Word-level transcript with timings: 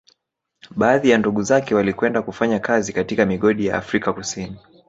Baadhi 0.75 1.09
ya 1.09 1.17
ndugu 1.17 1.43
zake 1.43 1.75
walikwenda 1.75 2.21
kufanya 2.21 2.59
kazi 2.59 2.93
katika 2.93 3.25
migodi 3.25 3.65
ya 3.65 3.77
Afrika 3.77 4.13
Kusini 4.13 4.57